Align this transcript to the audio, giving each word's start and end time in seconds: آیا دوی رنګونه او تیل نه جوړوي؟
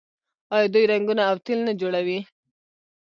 آیا 0.55 0.67
دوی 0.73 0.83
رنګونه 0.91 1.21
او 1.29 1.35
تیل 1.45 1.59
نه 1.67 1.73
جوړوي؟ 1.81 2.19